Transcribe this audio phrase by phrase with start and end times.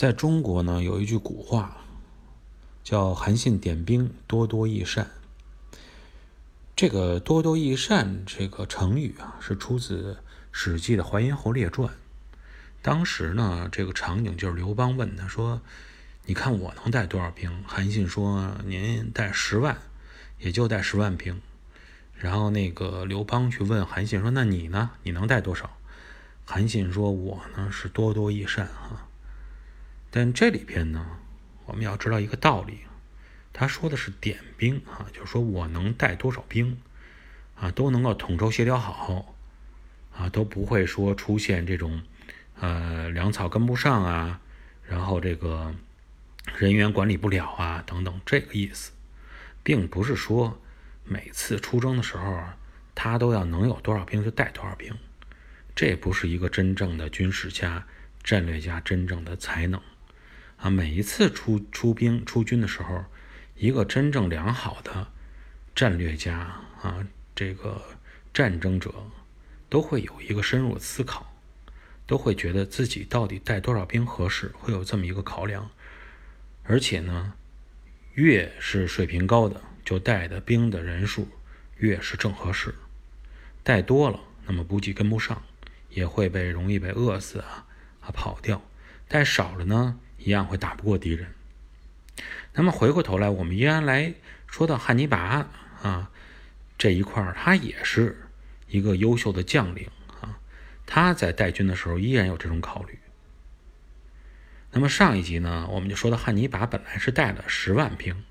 [0.00, 1.76] 在中国呢，有一句古话
[2.82, 5.10] 叫“韩信点兵，多多益善”。
[6.74, 10.14] 这个“多多益善”这个成语啊，是出自
[10.52, 11.86] 《史记》的《淮阴侯列传》。
[12.80, 15.60] 当时呢，这个场景就是刘邦问他说
[16.24, 19.76] ：“你看我能带多少兵？”韩信说：“您带十万，
[20.38, 21.38] 也就带十万兵。”
[22.16, 24.92] 然后那个刘邦去问韩信说：“那你呢？
[25.02, 25.76] 你能带多少？”
[26.46, 29.08] 韩信说：“我呢是多多益善啊。”
[30.10, 31.18] 但这里边呢，
[31.66, 32.80] 我们要知道一个道理，
[33.52, 36.76] 他说的是点兵啊，就是说我能带多少兵
[37.54, 39.34] 啊，都能够统筹协调好
[40.16, 42.02] 啊，都不会说出现这种
[42.58, 44.40] 呃粮草跟不上啊，
[44.88, 45.72] 然后这个
[46.58, 48.90] 人员管理不了啊等等这个意思，
[49.62, 50.60] 并不是说
[51.04, 52.42] 每次出征的时候
[52.96, 54.92] 他都要能有多少兵就带多少兵，
[55.76, 57.86] 这不是一个真正的军事家、
[58.24, 59.80] 战略家真正的才能。
[60.60, 63.04] 啊，每一次出出兵出军的时候，
[63.56, 65.08] 一个真正良好的
[65.74, 66.36] 战略家
[66.82, 67.82] 啊，这个
[68.34, 68.92] 战争者
[69.70, 71.34] 都会有一个深入思考，
[72.06, 75.70] 都会觉得自己到底带多少兵合适，会有这么一个考量。
[76.64, 77.32] 而且呢，
[78.12, 81.26] 越是水平高的，就带的兵的人数
[81.78, 82.74] 越是正合适。
[83.62, 85.42] 带多了，那么补给跟不上，
[85.88, 87.66] 也会被容易被饿死啊
[88.02, 88.60] 啊跑掉。
[89.08, 89.98] 带少了呢？
[90.22, 91.26] 一样会打不过敌人。
[92.52, 94.12] 那么回过头来，我们依然来
[94.46, 95.48] 说到汉尼拔
[95.82, 96.10] 啊
[96.76, 98.28] 这一块，他也是
[98.68, 99.88] 一个优秀的将领
[100.20, 100.38] 啊。
[100.84, 102.98] 他在带军的时候依然有这种考虑。
[104.72, 108.24] 那么上一集呢，我们就说到汉尼拔本来是带了十万兵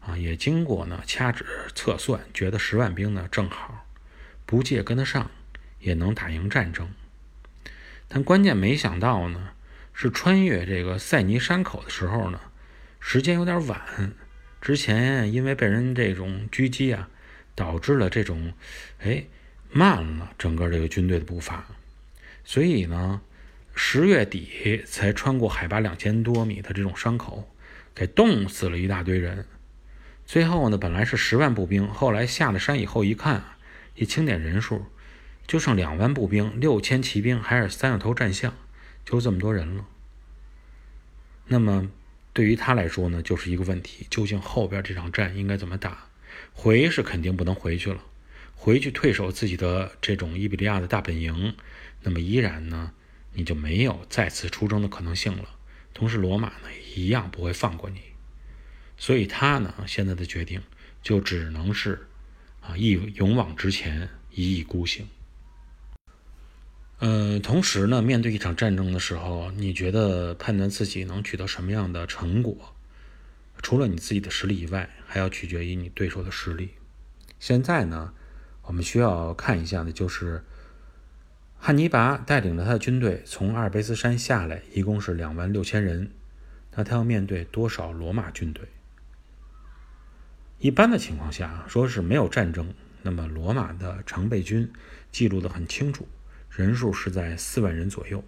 [0.00, 3.86] 啊，也经过呢掐指测算，觉得十万兵呢正好，
[4.46, 5.30] 不借跟得上，
[5.80, 6.88] 也能打赢战争。
[8.08, 9.50] 但关键没想到呢。
[10.02, 12.40] 是穿越这个塞尼山口的时候呢，
[13.00, 14.14] 时间有点晚。
[14.58, 17.10] 之前因为被人这种狙击啊，
[17.54, 18.54] 导致了这种
[19.00, 19.26] 哎
[19.70, 21.66] 慢了整个这个军队的步伐，
[22.44, 23.20] 所以呢，
[23.74, 27.46] 十月底才穿过海拔两千多米的这种山口，
[27.94, 29.44] 给冻死了一大堆人。
[30.24, 33.44] 最后呢，本来是十万步兵，后来下了山以后一看，
[33.96, 34.86] 一清点人数，
[35.46, 38.54] 就剩两万步兵、六千骑兵，还是三个头战象。
[39.02, 39.86] 就这么多人了，
[41.52, 41.90] 那么
[42.32, 46.06] 对于他来说呢，就是一个问题：究竟后边这场战应该怎么打？
[46.52, 48.04] 回是肯定不能回去了，
[48.54, 51.56] 回去退守自己的这种伊比利亚的大本营，
[52.02, 52.92] 那么依然呢，
[53.32, 55.56] 你就没有再次出征的可能性了。
[55.92, 58.00] 同时，罗马呢一样不会放过你，
[58.96, 60.62] 所以他呢现在的决定
[61.02, 62.06] 就只能是
[62.60, 65.08] 啊，一勇往直前，一意孤行。
[67.02, 72.74] 嗯，同时呢，面对一场战争的时候，你觉得判断自己能取得什么样的成果，
[73.62, 76.74] 除了你自己的实力以外，还要取决于你对手的实力。
[77.38, 78.12] 现在呢，
[78.64, 80.44] 我们需要看一下的就是
[81.58, 86.10] 汉尼拔带领着他的军队从阿尔卑斯山下来，一共是两万六千人，
[86.74, 88.68] 那他要面对多少罗马军队？
[90.58, 94.70] 一般的情况下，说是没有战争，那么罗马的常备军
[95.10, 96.06] 记录的很清楚。
[96.50, 98.22] 人数是在四万人左右，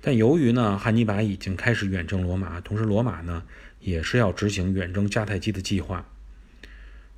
[0.00, 3.44] 但由于呢，汉尼拔已经开始远征罗马，同时罗马呢
[3.80, 6.04] 也是要执行远征迦太基的计划。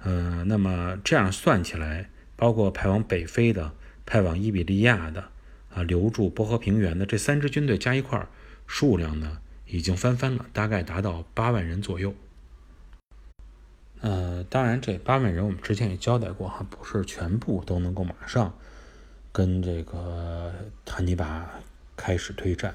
[0.00, 3.72] 呃，那么这样算起来，包括派往北非的、
[4.04, 5.30] 派往伊比利亚的、
[5.74, 8.26] 啊留住波河平原的这三支军队加一块
[8.66, 12.14] 数量呢已经翻番了，大概达到八万人左右。
[14.00, 18.54] 呃，当然这八万人我们之前也交代过哈，不是全部都能够马上。
[19.38, 20.52] 跟这个
[20.84, 21.48] 汉尼拔
[21.96, 22.74] 开始推战，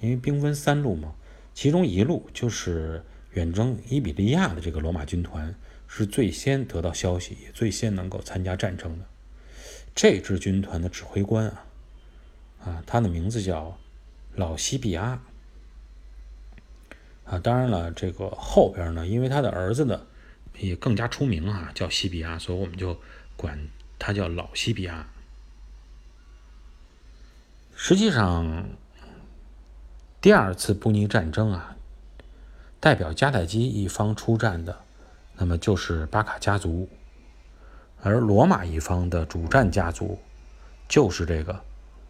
[0.00, 1.12] 因为兵分三路嘛，
[1.52, 3.04] 其中一路就是
[3.34, 5.54] 远征伊比利亚的这个罗马军团
[5.86, 9.04] 是最先得到消息，也最先能够参加战争的。
[9.94, 11.66] 这支军团的指挥官啊，
[12.64, 13.78] 啊，他的名字叫
[14.34, 15.20] 老西比阿。
[17.26, 20.06] 啊，当然了，这个后边呢，因为他的儿子呢
[20.58, 22.98] 也更加出名啊，叫西比亚，所以我们就
[23.36, 23.68] 管
[23.98, 25.06] 他叫老西比亚。
[27.80, 28.64] 实际上，
[30.20, 31.76] 第二次布匿战争啊，
[32.80, 34.80] 代表迦太基一方出战的，
[35.36, 36.88] 那么就是巴卡家族；
[38.02, 40.18] 而罗马一方的主战家族，
[40.88, 41.64] 就是这个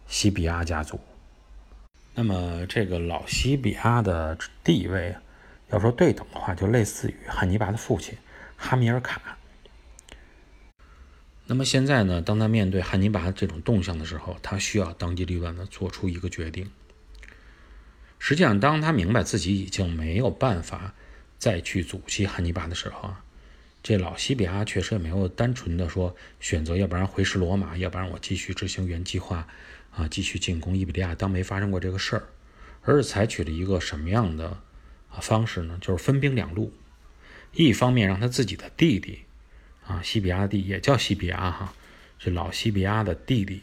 [0.07, 0.99] 西比阿家族。
[2.15, 5.15] 那么这个老西比阿的地位，
[5.69, 8.17] 要说对等的话，就类似于汉尼拔的父亲
[8.57, 9.21] 哈米尔卡。
[11.51, 12.21] 那么现在呢？
[12.21, 16.69] 当他面对汉尼拔这种动向的时候，他需要当机立断的做出一个决定。
[18.19, 20.93] 实际上，当他明白自己已经没有办法
[21.39, 23.23] 再去阻击汉尼拔的时候啊，
[23.81, 29.47] 这老西比阿确实也没有单纯的说选择，要不然回师罗马，要不然我继续执行原计划
[29.89, 32.27] 啊，继续进攻伊比利亚，当没发生过这个事儿，
[32.83, 34.59] 而是采取了一个什么样的
[35.19, 35.79] 方式呢？
[35.81, 36.71] 就是分兵两路，
[37.53, 39.23] 一方面让他自己的弟弟
[39.89, 41.73] 啊，西比亚弟也叫西比亚哈，
[42.17, 43.61] 这老西比亚的弟弟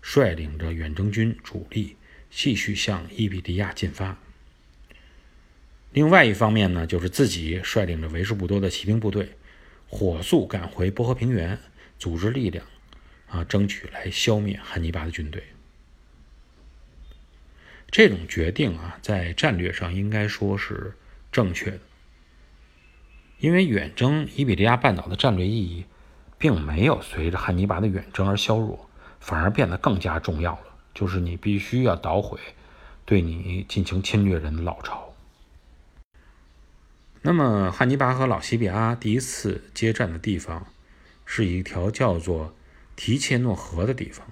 [0.00, 1.96] 率领着远征军主力。
[2.34, 4.16] 继续向伊比利亚进发。
[5.92, 9.36] 另外一方面呢，就是自己率领着为数不多的骑兵部队，
[9.86, 11.58] 火速赶回波河平原，
[11.98, 12.64] 组织力量，
[13.28, 15.44] 啊，争取来消灭汉尼拔的军队。
[17.90, 20.94] 这种决定啊，在战略上应该说是
[21.30, 21.80] 正确的，
[23.42, 25.84] 因为远征伊比利亚半岛的战略意义，
[26.38, 30.66] 并没有随着汉尼拔的远征而削弱，反而变得更加重要了。
[30.94, 32.38] 就是你必须要捣毁
[33.04, 35.12] 对你进行侵略人的老巢。
[37.22, 40.68] 那么，汉尼拔和老西比阿第一次接战的地方，
[41.26, 42.54] 是一条叫做
[42.94, 44.24] 提切诺河的地方。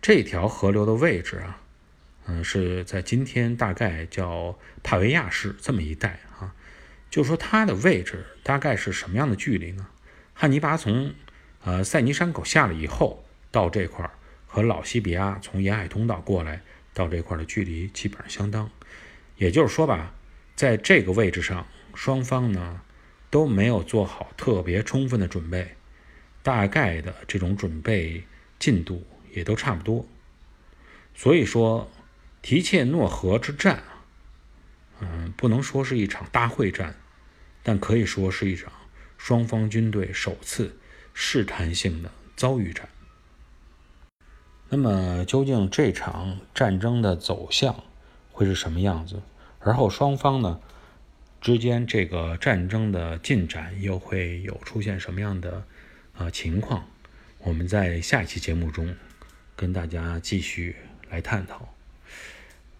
[0.00, 1.60] 这条河流的位置啊，
[2.26, 6.52] 嗯，是在今天大概叫帕维亚市这么一带啊。
[7.12, 9.86] 就说它的位置大概是什么样的距离呢？
[10.32, 11.14] 汉尼拔从
[11.62, 14.10] 呃塞尼山口下来以后，到这块儿。
[14.46, 16.60] 和老西比亚从沿海通道过来
[16.92, 18.70] 到这块儿的距离基本上相当，
[19.38, 20.12] 也就是说吧，
[20.54, 22.82] 在这个位置上，双方呢
[23.30, 25.74] 都没有做好特别充分的准备，
[26.42, 28.24] 大概的这种准备
[28.58, 30.06] 进度也都差不多。
[31.14, 31.90] 所以说，
[32.42, 33.82] 提切诺河之战，
[35.00, 36.94] 嗯，不能说是一场大会战，
[37.62, 38.72] 但可以说是一场
[39.16, 40.76] 双方军队首次
[41.14, 42.88] 试探性的遭遇战。
[44.68, 47.84] 那么，究竟这场战争的走向
[48.32, 49.22] 会是什么样子？
[49.60, 50.60] 而后双方呢
[51.40, 55.64] 之间这个战争的进展又会有出现什么样的
[56.16, 56.88] 啊情况？
[57.38, 58.94] 我们在下一期节目中
[59.54, 60.76] 跟大家继续
[61.10, 61.68] 来探讨。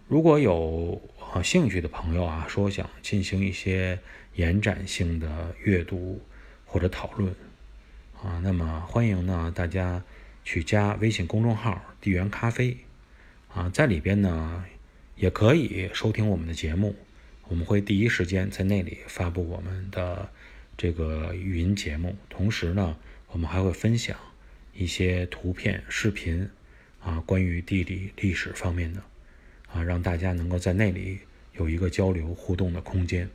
[0.09, 1.03] 如果有
[1.33, 3.99] 啊兴趣的朋友啊，说想进行一些
[4.35, 6.21] 延展性的阅读
[6.67, 7.35] 或者讨论
[8.23, 10.03] 啊，那么欢迎呢大家。
[10.45, 12.77] 去加微信公众号“地缘咖啡”，
[13.55, 14.65] 啊，在里边呢
[15.15, 16.97] 也可以收听我们的节目，
[17.47, 20.29] 我们会第一时间在那里发布我们的
[20.77, 22.17] 这个语音节目。
[22.29, 22.97] 同时呢，
[23.29, 24.19] 我们还会分享
[24.75, 26.51] 一些图片、视频，
[27.01, 29.01] 啊，关于地理、历史方面的，
[29.73, 31.21] 啊，让大家能够在那里
[31.55, 33.29] 有一个交流互动的空间。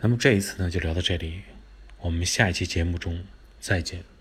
[0.00, 1.42] 那么这一次呢，就聊到这里，
[2.00, 3.24] 我们下一期节目中。
[3.60, 4.13] 再见。